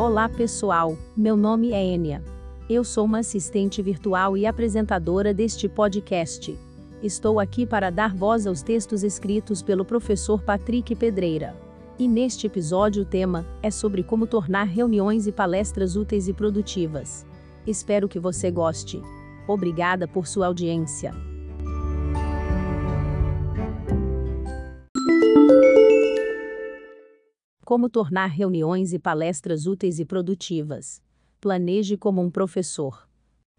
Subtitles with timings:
[0.00, 2.24] Olá pessoal, meu nome é Enia.
[2.70, 6.58] Eu sou uma assistente virtual e apresentadora deste podcast.
[7.02, 11.54] Estou aqui para dar voz aos textos escritos pelo professor Patrick Pedreira.
[11.98, 17.26] E neste episódio o tema é sobre como tornar reuniões e palestras úteis e produtivas.
[17.66, 19.02] Espero que você goste.
[19.46, 21.12] Obrigada por sua audiência.
[27.70, 31.00] Como tornar reuniões e palestras úteis e produtivas.
[31.40, 33.08] Planeje como um professor.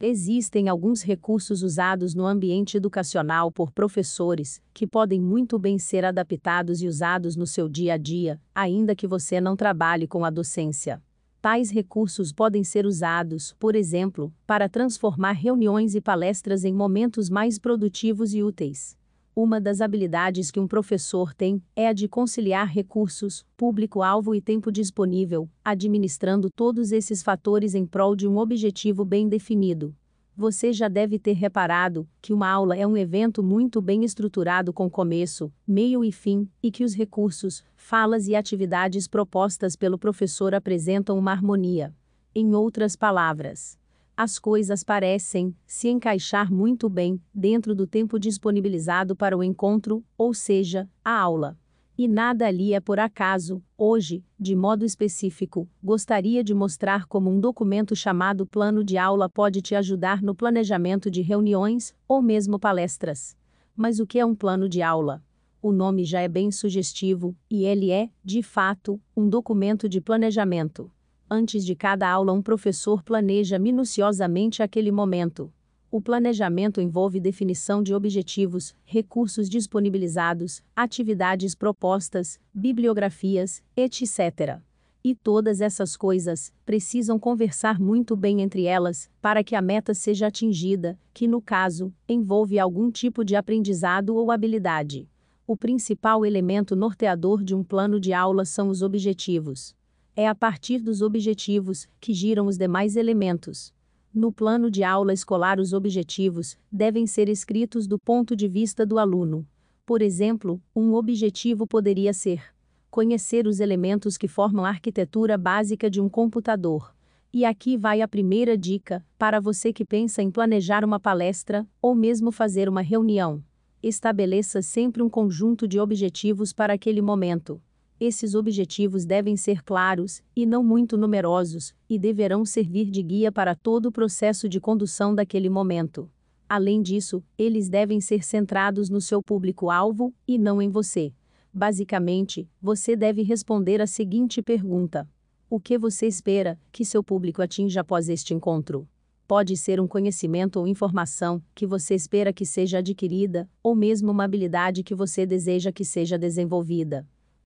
[0.02, 6.82] Existem alguns recursos usados no ambiente educacional por professores, que podem muito bem ser adaptados
[6.82, 11.02] e usados no seu dia a dia, ainda que você não trabalhe com a docência.
[11.42, 17.58] Tais recursos podem ser usados, por exemplo, para transformar reuniões e palestras em momentos mais
[17.58, 19.00] produtivos e úteis.
[19.34, 24.70] Uma das habilidades que um professor tem é a de conciliar recursos, público-alvo e tempo
[24.70, 29.96] disponível, administrando todos esses fatores em prol de um objetivo bem definido.
[30.36, 34.90] Você já deve ter reparado que uma aula é um evento muito bem estruturado com
[34.90, 41.18] começo, meio e fim, e que os recursos, falas e atividades propostas pelo professor apresentam
[41.18, 41.96] uma harmonia.
[42.36, 43.78] Em outras palavras,
[44.22, 50.32] as coisas parecem se encaixar muito bem dentro do tempo disponibilizado para o encontro, ou
[50.32, 51.58] seja, a aula.
[51.98, 53.64] E nada ali é por acaso.
[53.76, 59.60] Hoje, de modo específico, gostaria de mostrar como um documento chamado Plano de Aula pode
[59.60, 63.36] te ajudar no planejamento de reuniões ou mesmo palestras.
[63.76, 65.24] Mas o que é um plano de aula?
[65.64, 70.92] O nome já é bem sugestivo, e ele é, de fato, um documento de planejamento.
[71.34, 75.50] Antes de cada aula, um professor planeja minuciosamente aquele momento.
[75.90, 84.60] O planejamento envolve definição de objetivos, recursos disponibilizados, atividades propostas, bibliografias, etc.
[85.02, 90.28] E todas essas coisas precisam conversar muito bem entre elas para que a meta seja
[90.28, 95.08] atingida, que no caso envolve algum tipo de aprendizado ou habilidade.
[95.48, 99.74] O principal elemento norteador de um plano de aula são os objetivos.
[100.16, 103.74] É a partir dos objetivos que giram os demais elementos.
[104.14, 109.00] No plano de aula escolar, os objetivos devem ser escritos do ponto de vista do
[109.00, 109.48] aluno.
[109.86, 112.44] Por exemplo, um objetivo poderia ser
[112.90, 116.94] conhecer os elementos que formam a arquitetura básica de um computador.
[117.34, 121.96] E aqui vai a primeira dica para você que pensa em planejar uma palestra ou
[121.96, 123.42] mesmo fazer uma reunião.
[123.82, 127.62] Estabeleça sempre um conjunto de objetivos para aquele momento.
[128.04, 133.54] Esses objetivos devem ser claros e não muito numerosos, e deverão servir de guia para
[133.54, 136.10] todo o processo de condução daquele momento.
[136.50, 141.14] Além disso, eles devem ser centrados no seu público-alvo e não em você.
[141.54, 145.08] Basicamente, você deve responder a seguinte pergunta:
[145.48, 148.90] O que você espera que seu público atinja após este encontro?
[149.28, 154.24] Pode ser um conhecimento ou informação que você espera que seja adquirida, ou mesmo uma
[154.24, 157.08] habilidade que você deseja que seja desenvolvida.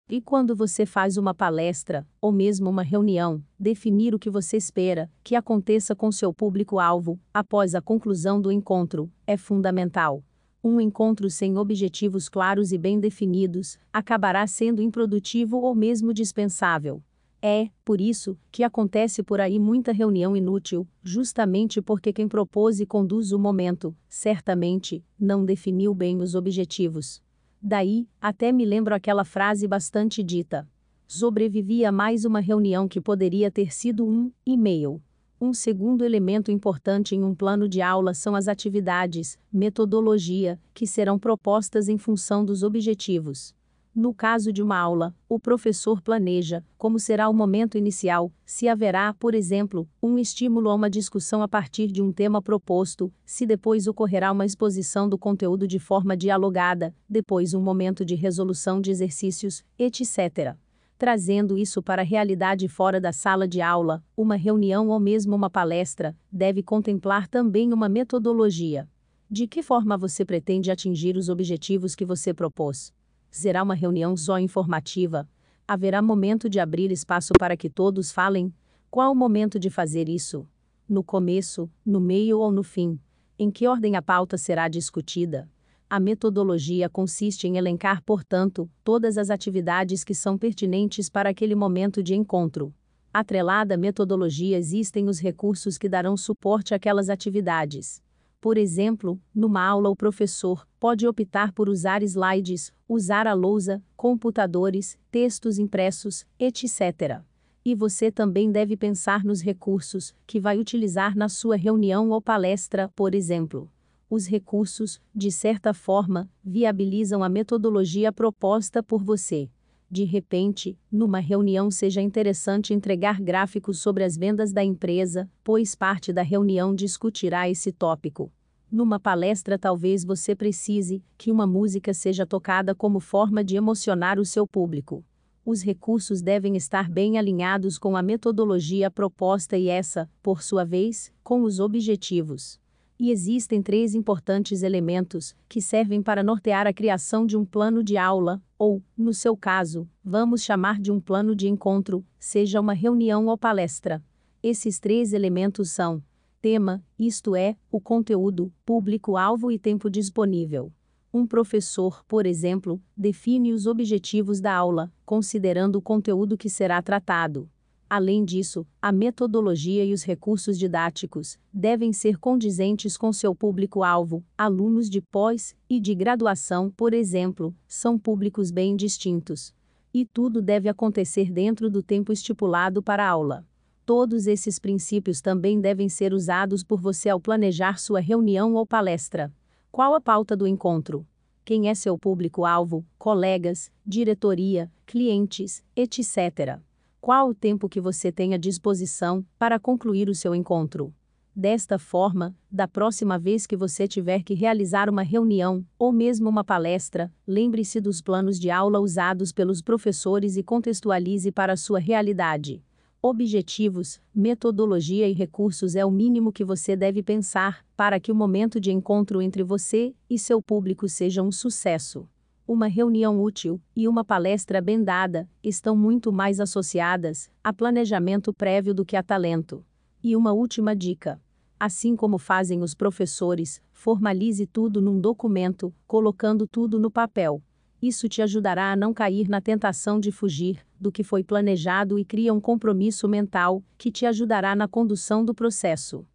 [0.09, 5.09] E quando você faz uma palestra, ou mesmo uma reunião, definir o que você espera
[5.24, 10.22] que aconteça com seu público-alvo, após a conclusão do encontro, é fundamental.
[10.62, 17.02] Um encontro sem objetivos claros e bem definidos acabará sendo improdutivo ou mesmo dispensável.
[17.41, 22.85] É, por isso, que acontece por aí muita reunião inútil, justamente porque quem propôs e
[22.85, 27.22] conduz o momento, certamente, não definiu bem os objetivos.
[27.66, 30.68] Daí, até me lembro aquela frase bastante dita.
[31.07, 35.01] Sobrevivi a mais uma reunião que poderia ter sido um e-mail.
[35.40, 41.18] Um segundo elemento importante em um plano de aula são as atividades, metodologia, que serão
[41.18, 43.56] propostas em função dos objetivos.
[43.96, 49.14] No caso de uma aula, o professor planeja como será o momento inicial, se haverá,
[49.14, 53.86] por exemplo, um estímulo a uma discussão a partir de um tema proposto, se depois
[53.86, 59.64] ocorrerá uma exposição do conteúdo de forma dialogada, depois um momento de resolução de exercícios,
[59.78, 60.56] etc.
[60.98, 65.52] Trazendo isso para a realidade fora da sala de aula, uma reunião ou mesmo uma
[65.52, 68.90] palestra deve contemplar também uma metodologia.
[69.29, 72.91] De que forma você pretende atingir os objetivos que você propôs?
[73.35, 75.28] Será uma reunião só informativa?
[75.68, 78.53] Haverá momento de abrir espaço para que todos falem?
[78.91, 80.47] Qual o momento de fazer isso?
[80.88, 83.00] No começo, no meio ou no fim?
[83.40, 85.50] Em que ordem a pauta será discutida?
[85.90, 92.03] A metodologia consiste em elencar, portanto, todas as atividades que são pertinentes para aquele momento
[92.03, 92.72] de encontro.
[93.12, 98.00] Atrelada à metodologia existem os recursos que darão suporte àquelas atividades.
[98.43, 104.99] Por exemplo, numa aula o professor pode optar por usar slides, usar a lousa, computadores,
[105.09, 107.22] textos impressos, etc.
[107.63, 112.91] E você também deve pensar nos recursos que vai utilizar na sua reunião ou palestra,
[112.97, 113.72] por exemplo.
[114.09, 119.49] Os recursos, de certa forma, viabilizam a metodologia proposta por você.
[119.93, 126.11] De repente, numa reunião seja interessante entregar gráficos sobre as vendas da empresa, pois parte
[126.11, 128.31] da reunião discutirá esse tópico.
[128.72, 134.25] Numa palestra, talvez você precise que uma música seja tocada como forma de emocionar o
[134.25, 135.05] seu público
[135.45, 141.11] os recursos devem estar bem alinhados com a metodologia proposta e essa, por sua vez,
[141.22, 142.63] com os objetivos.
[143.03, 147.97] E existem três importantes elementos que servem para nortear a criação de um plano de
[147.97, 153.28] aula, ou, no seu caso, vamos chamar de um plano de encontro, seja uma reunião
[153.28, 154.02] ou palestra.
[154.41, 156.02] Esses três elementos são:
[156.41, 160.72] tema, isto é, o conteúdo, público-alvo e tempo disponível.
[161.14, 167.50] Um professor, por exemplo, define os objetivos da aula, considerando o conteúdo que será tratado.
[167.95, 174.25] Além disso, a metodologia e os recursos didáticos devem ser condizentes com seu público-alvo.
[174.35, 179.53] Alunos de pós e de graduação, por exemplo, são públicos bem distintos.
[179.93, 183.45] E tudo deve acontecer dentro do tempo estipulado para a aula.
[183.85, 189.31] Todos esses princípios também devem ser usados por você ao planejar sua reunião ou palestra.
[189.72, 191.05] Qual a pauta do encontro?
[191.45, 196.59] Quem é seu público-alvo, colegas, diretoria, clientes, etc.
[197.03, 200.94] Qual o tempo que você tem à disposição para concluir o seu encontro?
[201.35, 206.46] Desta forma, da próxima vez que você tiver que realizar uma reunião, ou mesmo uma
[206.46, 212.64] palestra, lembre-se dos planos de aula usados pelos professores e contextualize para a sua realidade.
[213.02, 218.61] Objetivos, metodologia e recursos é o mínimo que você deve pensar para que o momento
[218.61, 222.08] de encontro entre você e seu público seja um sucesso.
[222.45, 228.73] Uma reunião útil e uma palestra bem dada estão muito mais associadas a planejamento prévio
[228.73, 229.66] do que a talento.
[230.03, 231.22] E uma última dica:
[231.57, 237.41] assim como fazem os professores, formalize tudo num documento, colocando tudo no papel.
[237.81, 242.03] Isso te ajudará a não cair na tentação de fugir do que foi planejado e
[242.03, 246.05] cria um compromisso mental que te ajudará na condução do processo.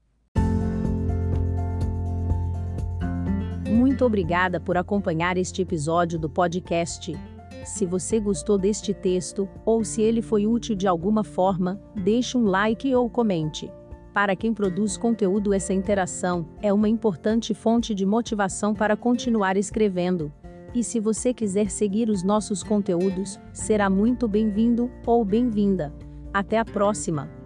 [3.98, 7.18] Muito obrigada por acompanhar este episódio do podcast.
[7.64, 12.44] Se você gostou deste texto, ou se ele foi útil de alguma forma, deixe um
[12.44, 13.68] like ou comente.
[14.14, 20.32] Para quem produz conteúdo, essa interação é uma importante fonte de motivação para continuar escrevendo.
[20.72, 25.92] E se você quiser seguir os nossos conteúdos, será muito bem-vindo ou bem-vinda.
[26.32, 27.37] Até a próxima!